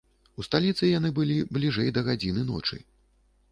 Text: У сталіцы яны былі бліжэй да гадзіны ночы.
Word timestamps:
У 0.43 0.45
сталіцы 0.47 0.89
яны 0.91 1.11
былі 1.19 1.37
бліжэй 1.59 1.93
да 1.99 2.05
гадзіны 2.09 2.49
ночы. 2.51 2.83